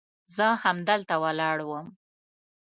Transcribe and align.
زه 0.35 0.47
همدلته 0.63 1.15
ولاړ 1.23 1.57
وم. 1.65 1.87